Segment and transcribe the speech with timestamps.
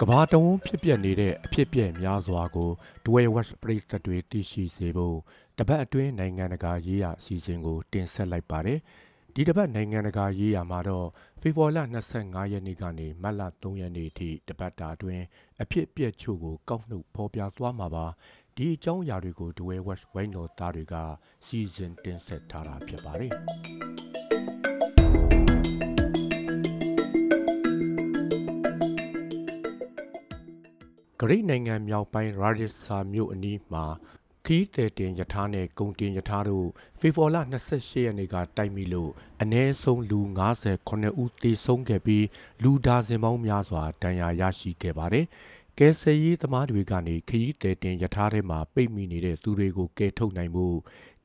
[0.00, 2.70] ကဘာတဝန်းဖြစ်ပျက်နေတဲ့အဖြစ်ပြက်များစွာကို
[3.06, 5.18] ဒွေဝက်ပရိသတ်တွေသိရှိစေဖို့
[5.58, 8.78] တပတ်အတွင်းနိုင်ငံတကာရေးရာအစီအစဉ်ကို တင်ဆက်လိုက်ပါတယ်။
[9.34, 11.08] ဒီတပတ်နိုင်ငံတကာရေးရာမှာတော့
[11.40, 15.24] ဖေဖော်ဝါရီ25ရက်နေ့ကနေမတ်လ3ရက်နေ့ထိတပတ်တာအတွင်း
[15.62, 18.06] အဖြစ်ပြက်ချို့ကိုကောက်နှုတ်ဖော်ပြသွားမှာပါ။
[18.56, 20.94] ဒီအကြောင်းအရာတွေကိုဒွေဝက်ဝိုင်းတော်သားတွေက
[21.46, 23.32] စီစဉ်တင်ဆက်ထားတာဖြစ်ပါတယ်။
[31.20, 33.84] ဂရိနိုင်ငံမြောက်ပိုင်းရာရစ်ဆာမြို့အနီးမှာ
[34.46, 36.68] ခီးတဲ့တင်ယထာနဲ့ဂုံတင်ယထာတို့
[37.00, 39.10] ဖေဖော်ဝါရီ28ရက်နေ့ကတိုက်မိလို့
[39.42, 40.20] အ ਨੇ ဆုံးလူ
[40.72, 42.24] 98ဦးသေဆုံးခဲ့ပြီး
[42.62, 45.26] လူဒါဇင်ပေါင်းများစွာဒဏ်ရာရရှိခဲ့ပါတယ်။
[45.78, 50.66] ကယ်ဆယ်ရေးသမားတွေကနေခီးတဲ့တင်ယထာထဲမှာပိတ်မိနေတဲ့သူတွေကိုကယ်ထုတ်နိုင်မှု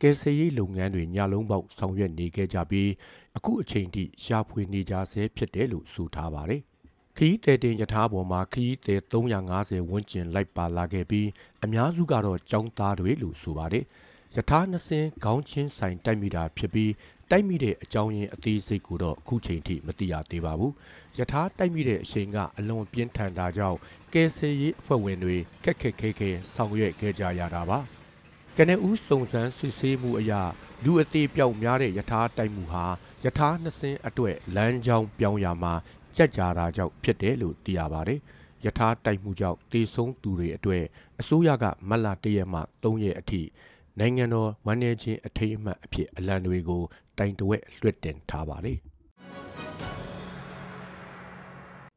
[0.01, 2.89] ကယ်ဆယ်ရေးလုပ်ငန်းတွေညလုံးပေါက်ဆောင်ရွက်နေခဲ့ကြပြီး
[3.37, 6.63] အခုအချိန်ထိရှာဖွေနေကြဆဲဖြစ်တယ်လို့ဆိုထားပါတယ်။
[7.17, 11.27] ခရီးသည်တင်ယထာပေါ်မှာခရီးသည်350ဝန်းကျင်လိုက်ပါလာခဲ့ပြီး
[11.63, 13.85] အများစုကတော့ចောင်းသားတွေလို့ဆိုပါတယ်။
[14.35, 16.91] ယထာနှစ်စင်းခေါင်းချင်းဆိုင်တိုက်မိတာဖြစ်ပြီး
[17.29, 20.71] တိုက်မိတဲ့အကြောင်းရင်းအသေးစိတ်ကိုတော့အခုချိန်ထိမသိရသေးပါဘူး။
[21.20, 23.77] ယထာတိုက်မိတဲ့အချိန်ကအလွန်ပြင်းထန်တာကြောင့်
[24.13, 27.79] ကယ်ဆယ်ရေးအဖွဲ့ဝင်တွေခက်ခက်ခဲခဲဆောင်ရွက်ခဲ့ကြရတာပါ။
[28.57, 30.34] ကနဦးစုံစမ်းစစ်ဆေးမှုအရ
[30.84, 32.85] လူအသေးပြောက်များတဲ့ယထာတိုက်မှုဟာ
[33.26, 35.73] ယထာနှစ်စင်းအတွက်လမ်းကြောင်းပြောင်းရမှာ
[36.15, 38.20] ကြက်ကြတာကြောင့်ဖြစ်တယ်လို့သိရပါတယ်။
[38.65, 40.84] ယထာတိုက်မှုကြောင့်တေဆုံးသူတွေအတွက်
[41.20, 43.41] အစိုးရကမတ်လ၁ရက်မှ3ရက်အထိ
[43.99, 46.84] နိုင်ငံတော်ဝန်내ချင်းအထိမ်းအမှတ်အဖြစ်အလံတွေကို
[47.17, 48.79] တိုင်တဝက်လွှတ်တင်ထားပါတယ်။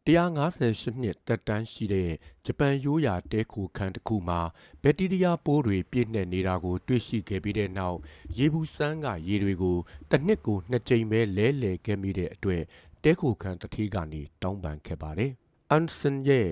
[0.05, 2.11] 158နှစ်တက်တန်းရှိတဲ့
[2.45, 4.41] ဂျပန်ရိုးရာတဲခိုခန်းတစ်ခုမှာ
[4.83, 7.99] ဘက်တီးရီးယားပိုးတွေပြည့်နှက်နေတာကို တွေ့ရှိခဲ့ပြီးတဲ့နောက်
[8.39, 9.79] ရေဘူးစမ်းကရေတွေကို
[10.11, 12.63] တစ်နှစ်ကိုနှစ်ကြိမ်ပဲလဲလှယ်ခဲ့မိတဲ့အတွက်
[13.05, 15.33] တဲခိုခန်းတတိကနေတောင်းပန်ခဲ့ပါတယ်။
[15.71, 16.49] အန်ဆန်ရဲ့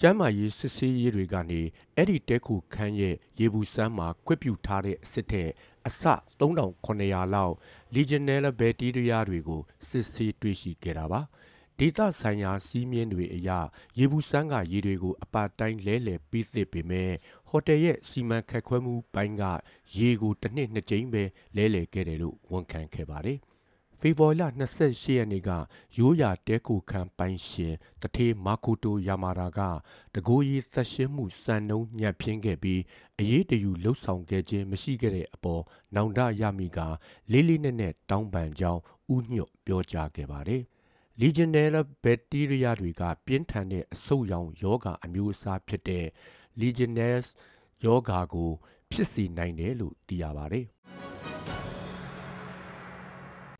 [0.00, 1.60] ကျမ်းမာရေးစစ်ဆေးရေးတွေကနေ
[1.96, 5.50] အဲ့ဒီတဲခိုခန်းရဲ့ရေဘူးစမ်းမှာခွင့်ပြုထားတဲ့အစ်စ်ထက်
[5.86, 6.02] အစ
[6.40, 7.54] 3900လောက်
[7.94, 11.20] လီဂျီနယ်ဘက်တီးရီးယားတွေကိုစစ်ဆေးတွေ့ရှိခဲ့တာပါ။
[11.78, 13.50] ဒေသဆိုင်ရာစီးမြင်တွေအရ
[13.98, 17.10] ရေဘူးစမ်းကရေတွေကိုအပတ်တိုင်းလဲလှယ်ပြီးသစ်ပေမဲ့
[17.48, 19.44] ဟိုတယ်ရဲ့စီမံခန့်ခွဲမှုပိုင်းက
[19.96, 21.22] ရေကိုတစ်နှစ်နှစ်ကြိမ်ပဲ
[21.56, 23.40] လဲလှယ်ခဲ့တယ်လို့ဝန်ခံခဲ့ပါတယ်။
[24.04, 24.44] ဖေဖော်ဝါရီလ
[24.80, 25.50] 28ရက်နေ့က
[25.98, 29.60] ရိုးရာတဲကိုခန်းပိုင်ရှင်တထေးမာကိုတိုယာမာရာက
[30.14, 32.80] တကိုးရီသက်ရှင်းမှုစံနှုံးညံ့ဖျင်းခဲ့ပြီး
[33.18, 35.62] အရေးတယူလှုပ်ဆောင်ခဲ့ခြင်းမရှိခဲ့တဲ့အပေါ်
[35.94, 36.78] နောင်တရမိက
[37.32, 38.80] လေးလေးနက်နက်တောင်းပန်ကြောင်း
[39.14, 40.62] ဥညွတ်ပြောကြားခဲ့ပါတယ်။
[41.20, 46.06] Legionella bacteria တွေကပြင်းထန်တဲ့အဆုတ်ရောင်ယောဂအမျိုးအစားဖြစ်တဲ့
[46.60, 47.28] Legionnaires
[47.84, 48.50] ယောဂါကို
[48.90, 50.66] ဖြစ်စေနိုင်တယ်လို့သိရပါတယ်။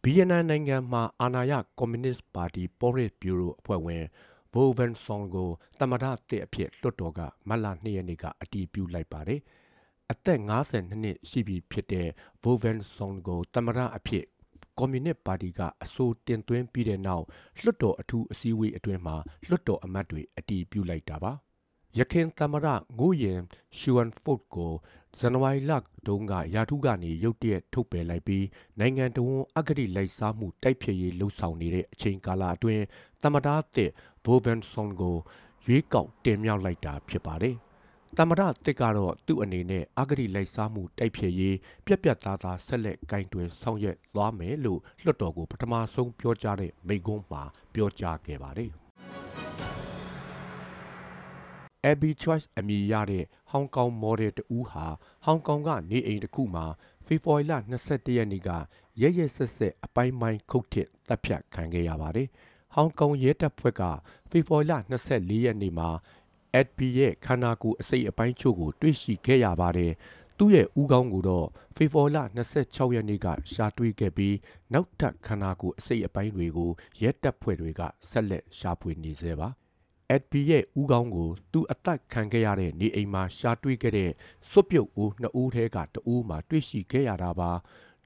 [0.06, 4.04] ဗီယက်နမ်နိုင်ငံမှာအာဏာရကွန်မြူနစ်ပါတီပေါ်ရစ်ဗျူရိုအဖွဲ့ဝင်
[4.52, 9.40] ဗိုဗန်ဆွန်ကိုသမ္မတတစ်အဖြစ်လွှတ်တော်ကမတ်လ2ရက်နေ့ကအတည်ပြုလိုက်ပါတယ်။
[10.12, 12.08] အသက်52နှစ်ရှိပြီဖြစ်တဲ့
[12.42, 14.24] ဗိုဗန်ဆွန်ကိုသမ္မတအဖြစ်
[14.78, 17.24] ကွန်မြူနစ်ပါတီကအဆိုတင်သွင်းပြီးတဲ့နောက်
[17.62, 19.16] လွှတ်တော်အထူးအစည်းအဝေးအတွင်းမှာ
[19.48, 21.32] လွှတ်တော်အမတ်တွေအတည်ပြုလိုက်တာပါ။
[21.98, 22.66] ရခင်သမ္မတ
[22.98, 23.40] ငိုရင်
[23.78, 24.72] ရှူဝမ်ဖို့ကို
[25.20, 25.72] ဇန်နဝါရီလ
[26.06, 28.46] တုန်းကရာထူးကနေရုတ်တရက်ထုတ်ပယ်လိုက်ပြီး
[28.78, 32.82] နိုင်ငံတော်ဝန်အဂတိလိုက်စားမှုတိုက်ဖျက်ရေးလှုံ့ဆော်နေတဲ့အချိန်ကာလအတွင်း
[33.22, 33.90] သမ္မတသစ်
[34.24, 35.16] ဘိုဘန်ဆွန်ကို
[35.66, 37.56] ရွေးကောက်တင်မြှောက်လိုက်တာဖြစ်ပါတယ်။
[38.18, 41.56] သမ္မတတစ်ကတော့သူ့အနေနဲ့အဂတိလိုက်စားမှုတိုက်ဖျက်ရေး
[41.86, 47.42] ပြက်ပြက်သားသားဆက်လက်ကင်တွင်ဆောင်ရွက်သွားမယ်လို့လွှတ်တော်ကိုပထမဆုံးပြောကြားတဲ့မိန့်ခွန်းမှာ
[47.74, 48.72] ပြောကြားခဲ့ပါတယ်။
[51.90, 54.86] Abby Choice အမည်ရတဲ့ဟောင်ကောင်မော်ဒယ်တူဟာ
[55.24, 56.64] ဟောင်ကောင်ကနေအိမ်တစ်ခုမှာ
[57.06, 57.52] ဖေဖော်ဝါရီလ
[57.86, 58.50] 22ရက်နေ့က
[59.02, 62.28] ရရဆက်ဆက်အပိုင်းပိုင်းခုတ်ထစ်တပ်ဖြတ်ခံခဲ့ရပါတယ်။
[62.74, 63.82] ဟောင်ကောင်ရဲတပ်ဖွဲ့က
[64.30, 64.74] ဖေဖော်ဝါရီလ
[65.08, 65.88] 24ရက်နေ့မှာ
[66.60, 69.92] Abby ရဲ့ခန္ဓာကိုယ်အစိတ်အပိုင်းချို့ကိုတွေ့ရှိခဲ့ရပါတယ်။
[70.38, 71.46] သူ့ရဲ့ဦးခေါင်းကိုတော့
[71.76, 72.18] ဖေဖော်ဝါရီလ
[72.58, 74.36] 26ရက်နေ့ကရှာတွေ့ခဲ့ပြီး
[74.72, 76.70] နောက်ထပ်ခန္ဓာကိုယ်အစိတ်အပိုင်းတွေကို
[77.02, 77.80] ရဲတပ်ဖွဲ့တွေက
[78.10, 79.50] ဆက်လက်ရှာဖွေနေသေးပါ။
[80.12, 84.10] အက်ဘီရဲ့ဦးခေါင်းကိုသူအသက်ခံခဲ့ရတဲ့နေအိမ်မှာရှာတွေ့ခဲ့တဲ့
[84.50, 87.50] စွပ်ပြုတ်ဦးနှစ်ဦးထဲကတဦးမှာတွေ့ရှိခဲ့ရတာပါ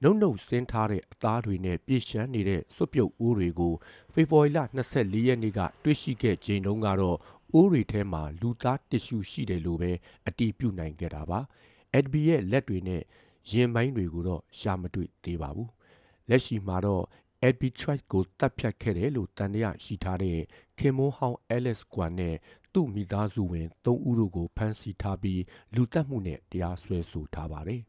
[0.01, 3.73] နှုတ်နှုတ်ဆင်းထားတဲ့အသားတွေနဲ့ပြည့်ရှမ်းနေတဲ့စွပ်ပြုတ်ဦးတွေကို
[4.13, 4.59] ဖေဖော်ဝါရီလ
[4.93, 7.17] 24ရက်နေ့ကတွေ့ရှိခဲ့ချိန်တုန်းကတော့
[7.59, 9.91] ဦးတွေထဲမှာလူသားတ िश ူရှိတယ်လို့ပဲ
[10.27, 11.39] အတီးပြုတ်နိုင်ခဲ့တာပါ
[11.93, 13.01] အက်ဘီရဲ့လက်တွေနဲ့
[13.51, 15.69] ရင်ပိုင်းတွေကိုတော့ရှာမတွေ့သေးပါဘူး
[16.29, 17.03] လက်ရှိမှာတော့
[17.45, 20.39] Arbitrage ကိုတပ်ဖြတ်ခဲ့တယ်လို့တန်တရားရှိထားတဲ့
[20.79, 22.35] ခင်မွန်းဟောင်း Alice ကွမ်နဲ့
[22.73, 25.41] သူ့မိသားစုဝင်၃ဦးတို့ကိုဖမ်းဆီးထားပြီး
[25.75, 27.81] လူတက်မှုနဲ့တရားစွဲဆိုထားပါတယ်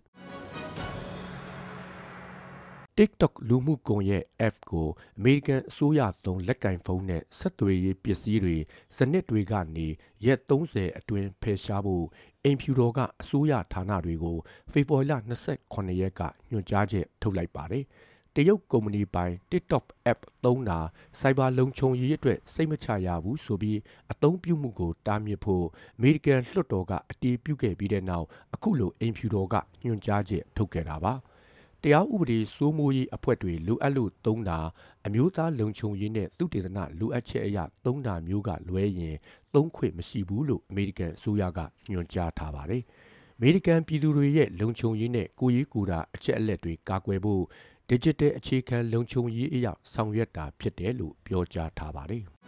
[2.96, 8.56] TikTok လူမှုကွန်ရက် app ကိုအမေရိကန်အစိုးရသုံးလက်ကင်ဖုန်းနဲ့ဆက်သွယ်ရေးပစ္စည်းတွေ
[8.96, 9.88] စနစ်တွေကနေ
[10.26, 12.06] ရက်30အတွင်းဖယ်ရှားဖို့
[12.44, 14.38] အိမ်ဖြူတော်ကအစိုးရဌာနတွေကို
[14.72, 15.14] ဖေဖော်ဝါရီလ
[15.56, 17.84] 28ရက်ကညွှန်ကြားချက်ထုတ်လိုက်ပါတယ်။
[18.40, 20.78] တရုတ်ကုမ္ပဏီပိုင် TikTok app သုံးတာ
[21.20, 23.78] စိုက်ဘာလုံခြုံရေးအတွက်စိတ်မချရဘူးဆိုပြီး
[24.12, 29.54] အသုံးပြုမှုကိုတားမြစ်ဖို့အမေရိကန်လွှတ်တော်ကအတည်ပြုခဲ့ပြီးတဲ့နောက်အခုလိုအိမ်ဖြူတော်က
[29.84, 31.12] ညွှန်ကြားချက်ထုတ်ခဲ့တာပါ။
[31.82, 34.58] တရားဥပဒေစိုးမိုးရေးအဖွဲ့တွေလိုအပ်လို့သုံးတာ
[35.06, 39.16] အမျိုးသားလုံခြုံရေးနဲ့သုတေသနလိုအပ်ချက်အရသုံးတာမျိုးကလွဲရင်
[39.54, 41.58] သုံးခွင့်မရှိဘူးလို့အမေရိကန်အစိုးရက
[41.90, 42.82] ညွှန်ကြားထားပါတယ်။
[43.36, 47.44] အမေရိကန်ပြည်သူတွေရဲ့လုံခြုံရေးနဲ့ကိုယ်ရေးကိုယ်တာအချက်အလက်တွေကာကွယ်ဖို့
[47.90, 52.24] digital အခြေခံလုံခြုံရေးအရာဆောင်ရွက်တာဖြစ်တယ်လို့ပြောကြားထားပါတယ်။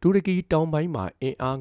[0.00, 1.56] တူရကီတောင်ပိုင်းမှာအင်အား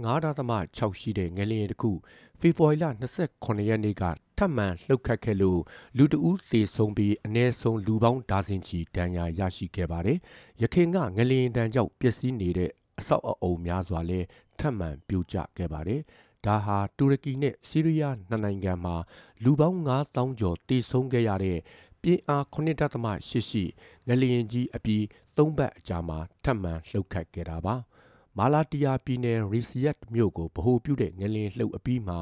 [0.48, 1.92] 9.6ရှိတဲ့ငလျင်တစ်ခု
[2.40, 2.86] ဖေဖော်ဝါရီလ
[3.26, 4.04] 29ရက်နေ့က
[4.38, 5.60] ထပ်မံလှုပ်ခတ်ခဲ့လို့
[5.98, 10.18] လူတဦးသေဆုံးပြီးအ ਨੇ ဆုံးလူပေါင်းဒါဇင်ချီဒဏ်ရာရရှိခဲ့ပါတယ်။
[10.62, 14.26] ရခိုင်ကငလျင်တန်းကြောင့်ပျက်စီးနေတဲ့အဆောက်အအုံများစွာလည်း
[14.60, 16.02] ထပ်မံပြိုကျခဲ့ပါတယ်။
[16.46, 18.96] ဒါဟာတူရကီနဲ့ဆီးရီးယားနှစ်နိုင်ငံမှာ
[19.44, 21.60] လူပေါင်း9000ကျော်တေဆုံးခဲ့ရတဲ့
[22.02, 23.64] ပြင်းအား9.8ရှိ
[24.08, 25.02] ငလျင်ကြီးအပြီး
[25.38, 27.76] ၃ပတ်အကြာမှာထပ်မံလှုပ်ခတ်ခဲ့တာပါ။
[28.38, 32.20] မာလာတီယာပြည်နယ်ရီစီယတ်မြို့ကိုဗဟိုပြုတဲ့ငလင်လှုပ်အပြီးမှာ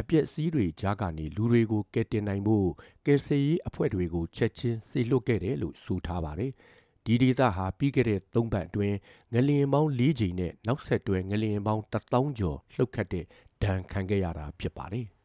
[0.00, 2.68] အပြက်စီးတွေကြားကနေလူတွေကိုကယ်တင်နိုင်ဖို့
[3.06, 6.52] ကယ်ဆယ်ရေးအဖွဲ့တွေကိုချက်ချင်းစေလွှတ်ခဲ့တယ်လို့ဆိုထားပါတယ်။
[7.06, 8.96] ဒီဒေသဟာပြီးခဲ့တဲ့၃ပတ်အတွင်း
[9.32, 13.24] ငလင်ပေါင်း၄ချိန်နဲ့နောက်ဆက်တွဲငလင်ပေါင်း1000ကျော်လှုပ်ခတ်တဲ့
[13.62, 15.06] ဒဏ်ခံခဲ့ရတာဖြစ်ပါတယ်။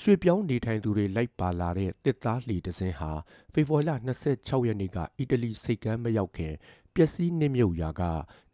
[0.00, 3.10] ရွှေပြောင်းနေထိုင်သူတွေလိုက်ပါလာတဲ့တစ်သားလှီတစင်းဟာ
[3.52, 6.54] ဖေဖော်ဝါရီလ26ရက်နေ့ကအီတလီစိတ်ကမ်းမရောက်ခင်
[6.94, 8.02] ပျက်စီးနစ်မြုပ်ရာက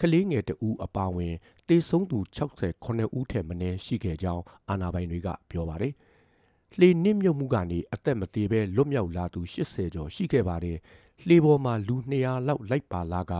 [0.01, 1.35] ကလေးငယ်တဦးအပါအဝင်
[1.69, 2.19] တေဆုံးသူ
[2.65, 5.95] 69ဦးထက်မနည်းရှိခဲ့ကြောင်းအာဏာပိုင်တွေကပြောပါတယ်။
[6.79, 10.79] လှေနစ်မြုပ်မှုကနေအသက်မသေးဘဲလွတ်မြောက်လာသူ80ကျော်ရှိခဲ့ပါတယ်။
[11.27, 13.33] လှေပေါ်မှာလူ200လောက်လိုက်ပါလာက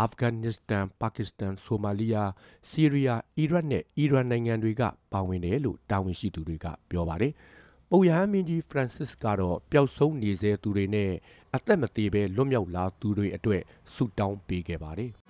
[0.00, 2.24] အာဖဂန်နစ္စတန်ပါကစ္စတန်ဆိုမာလီယာ
[2.68, 7.32] ဆီးရီးယားအီရတ်နဲ့အီရန်နိုင်ငံတွေကပါဝင်တယ်လို့တာဝန်ရှိသူတွေကပြောပါတယ်။
[7.90, 11.10] ပုပ်ရဟန်းမင်းကြီးဖရန်စစ်ကတော့ပျောက်ဆုံးနေစေသူတွေနဲ့
[11.56, 13.62] အသက်မသေးဘဲလွတ်မြောက်လာသူတွေအတွက်
[13.94, 15.10] ဆုတောင်းပေးခဲ့ပါတယ်။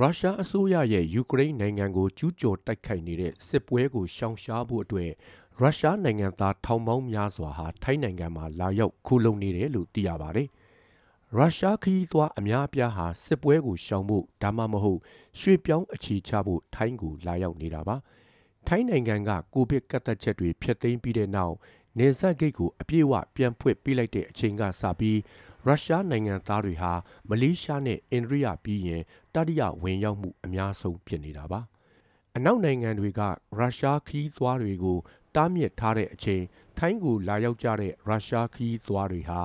[0.00, 5.10] ရုရှားအစိုးရရဲ့ယူကရိန်းနိုင်ငံကိုကျူးကျော်တိုက်ခိုက်နေတဲ့စစ်ပွဲကိုရှောင်ရှားဖို့အတွက်
[5.60, 10.48] ရုရှားနိုင်ငံသားထောင်ပေါင်းများစွာဟာထိုင်းနိုင်ငံမှာလာရောက်ခိုလုံနေတယ်လို့သိရပါတယ်။
[11.36, 15.00] ရုရှားခရီးသွားအများအပြားဟာစစ်ပွဲကိုရှောင်ဖို့ဒါမှမဟုတ်
[15.40, 17.96] ရွှေ့ပြောင်းအခြေချဖို့ထိုင်းကိုလာရောက်နေတာပါ။
[18.68, 21.54] ထိုင်းနိုင်ငံကကိုဗစ်ကတ်သက်ချက်တွေဖျက်သိမ်းပြီးတဲ့နောက်
[21.98, 25.18] နေဆက်ဂိတ်ကိုအပြည့်အဝပြန်ဖွင့်ပေးလိုက်တဲ့အချိန်ကစပြီး
[25.66, 26.92] ရုရှားနိုင်ငံသားတွေဟာ
[27.28, 29.02] မလေးရှားနဲ့အိန္ဒိယပြီးရင်
[29.34, 31.60] တတိယဝင်ရောက်မှုအများဆုံးဖြစ်နေတာပါ
[32.36, 33.20] အနောက်နိုင်ငံတွေက
[33.58, 34.98] ရုရှားခီးသွားတွေကို
[35.34, 36.42] တားမြစ်ထားတဲ့အချိန်
[36.78, 39.42] ထိုင်းကိုလာရောက်ကြတဲ့ရုရှားခီးသွားတွေဟာ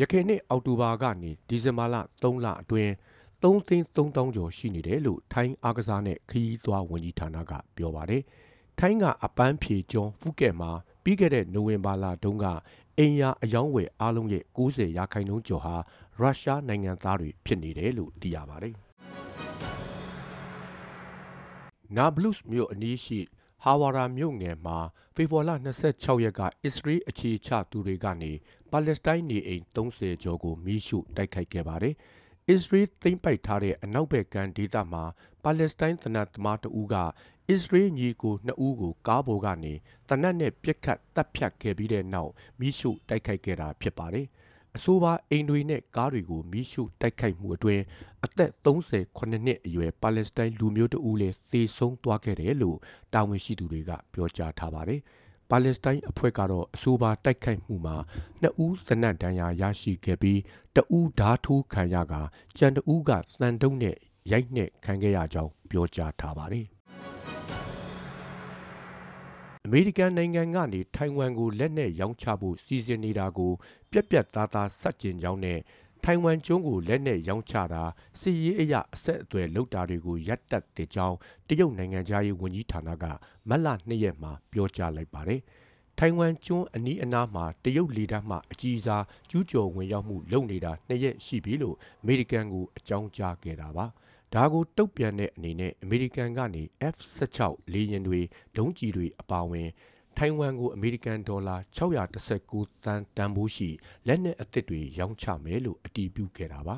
[0.00, 2.92] ရခိုင်နှစ်အောက်တိုဘာကနေဒီဇင်ဘာလ3လအတွင်း
[3.42, 8.22] 3သိန်း3000ကျော်ရှိနေတယ်လို့ထိုင်းအားကစားနဲ့ခီးသွားဝန်ကြီးဌာနကပြောပါတယ်။
[8.78, 10.70] ထိုင်းကအပန်းဖြေကျွန်းဖူးကက်မှာ
[11.04, 12.46] ပြီးခဲ့တဲ့နိုဝင်ဘာလတုန်းက
[12.98, 15.74] အိမ်ယာအယောင်းဝယ်အားလုံးရဲ့90ရာခိုင်နှုန်းကျော်ဟာ
[16.18, 18.74] ရုရှားနိုင်ငံသားတွေဖြစ်နေတယ်လို့သိရပါတယ်။
[21.96, 23.18] နာဘလုစ်မြို့အနီးရှိ
[23.66, 24.78] ဟာဝါရာမြို့ငယ်မှာ
[25.14, 28.32] ဖေဖော်ဝါရီ26ရက်က အစ္စရေးအခြေချသူတွေကနေ
[28.70, 31.94] ပါလက်စတိုင်းနေအိမ်30ကျော်ကိုမီးရှို့တိုက်ခိုက်ခဲ့ပါတယ်။
[32.48, 35.04] အစ္စရေးသိမ်းပိုက်ထားတဲ့အနောက်ဘက်ကမ်းဒေသမှာ
[35.44, 36.94] ပါလက်စတိုင်းတနတ်သမားတဦးက
[37.48, 39.74] အစ္စရေးညီကိုနှစ်ဦးကိုကားပေါ်ကနေ
[40.08, 44.26] တနတ်နဲ့ပြစ်ခတ်တပ်ဖြတ်ခဲ့ပြီးတဲ့နောက်မိရှုတိုက်ခိုက်ခဲ့တာဖြစ်ပါတယ်။
[44.76, 47.82] အဆိုပါအိမ်တွေနဲ့ကားတွေကိုမိရှုတိုက်ခိုက်မှုအတွင်း
[48.24, 52.78] အသက်38နှစ်အရွယ်ပါလက်စတိုင်းလူမျိုးတဦးလည်းသေဆုံးသွားခဲ့တယ်လို့
[53.14, 55.00] တာဝန်ရှိသူတွေကပြောကြားထားပါတယ်။
[55.50, 57.96] ပါလက်စတိုင်းအဖွဲ့ကတော့အဆိုပါတိုက်ခိုက်မှုမှာ
[58.40, 60.40] နှစ်ဦးသနတ်ဒဏ်ရာရရှိခဲ့ပြီး
[60.76, 62.14] တဦးဓားထိုးခံရက
[62.58, 63.96] ကြံတဦးကသံတုံးနဲ့
[64.32, 66.73] ရိုက်နှက်ခံခဲ့ရကြောင်းပြောကြားထားပါတယ်
[69.66, 73.52] အမေရိကန်နိုင်ငံကနေထိုင်ဝမ်ကိုလက်နက်ရောင်းချဖို့စီစဉ်နေတာကို
[73.90, 75.58] ပြက်ပြက်သားသားစက်ကျင်ကြောင်းနဲ့
[76.04, 77.82] ထိုင်ဝမ်ကျွန်းကိုလက်နက်ရောင်းချတာ
[78.20, 81.16] စီရေးအရာအဆက်အသွယ်လုပ်တာတွေကိုရပ်တန့်တဲ့ကြောင်း
[81.48, 83.04] တရုတ်နိုင်ငံသားရေးဝန်ကြီးဌာနက
[83.48, 85.40] မတ်လ2ရက်မှာပြောကြားလိုက်ပါတယ်။
[85.98, 93.86] ထိုင်ဝမ်ကျွန်းအနီးအနားမှာတရုတ်လေတပ်မှအကြီးစားကျူးကျော်ဝင်ရောက်မှုလုပ်နေတာနှစ်ရက်ရှိပြီလို့အမေရိကန်ကိုအကြောင်းကြားခဲ့တာပါ။
[94.36, 96.62] ဒါကိုတုတ်ပြန်တဲ့အနေနဲ့အမေရိကန်ကနေ
[96.94, 97.38] F16
[97.72, 98.20] လေယာဉ်တွေ
[98.56, 99.68] ဒုံးကျည်တွေအပါအဝင်
[100.16, 103.68] ထိုင်ဝမ်ကိုအမေရိကန်ဒေါ်လာ619သန်းတန်ဖိုးရှိ
[104.06, 106.76] လက်နက်အသစ်တွေရောင်းချမယ်လို့အတည်ပြုခဲ့တာပါ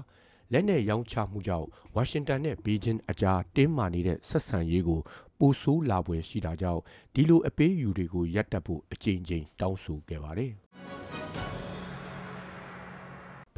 [0.52, 5.00] လက်နက်ရောင်းချမှုကြောင့်ဝါရှင်တန်နဲ့ဘေကျင်းအကြားတင်းမာနေတဲ့ဆက်ဆံရေးကို
[5.38, 6.82] ပူဆိုးလာပွဲရှိတာကြောင့်
[7.14, 10.54] ဒီလိုအပေးအယူတွေကိုရပ်တန့်ဖို့အကြိမ်ကြိမ်တောင်းဆိုခဲ့ပါတယ်။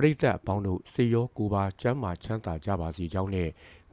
[0.00, 3.48] ပရိသတ်အပေါင်းတို့စေရောကိုယ်ပါကျမ်းမာချမ်းသာကြပါစေကြောင်းနဲ့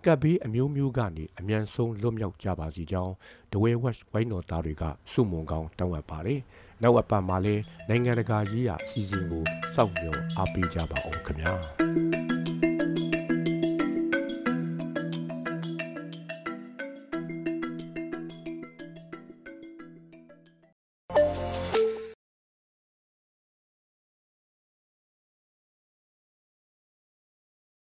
[0.05, 3.13] ကပ်ဘေးအမျိုးမျိုးကနေအမြန်ဆုံးလွတ်မြောက်ကြပါစေကြောင်း
[3.51, 6.39] ဒဝဲဝက်ဝိုင်းတော်သားတွေကစုမုံကောင်းတောင်းအပ်ပါတယ်။
[6.81, 9.43] နောက်အပတ်မှာလည်းနိုင်ငံတကာရေးရာအစည်းအဝေးကို
[9.75, 11.53] စောင့်မျှော်အားပေးကြပါအောင်ခင်ဗျာ။